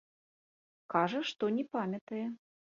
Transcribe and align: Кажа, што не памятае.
Кажа, 0.95 1.21
што 1.29 1.53
не 1.61 1.69
памятае. 1.77 2.25